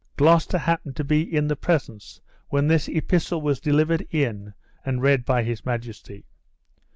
[0.17, 5.25] Gloucester happened to be in the presence when this epistle was delivered in and read
[5.25, 6.25] by his majesty.